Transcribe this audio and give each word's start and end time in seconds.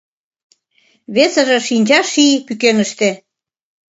Весыже 1.15 1.57
шинча 1.67 1.99
ший 2.11 2.33
пӱкеныште. 2.45 3.09